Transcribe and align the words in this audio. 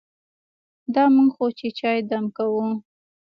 دا 0.93 1.03
موږ 1.15 1.29
خو 1.35 1.45
چې 1.57 1.67
چای 1.79 1.97
دم 2.09 2.25
کوو. 2.37 2.65